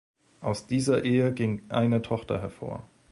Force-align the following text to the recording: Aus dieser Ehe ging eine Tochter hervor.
Aus 0.39 0.65
dieser 0.65 1.03
Ehe 1.05 1.31
ging 1.31 1.61
eine 1.69 2.01
Tochter 2.01 2.41
hervor. 2.41 2.89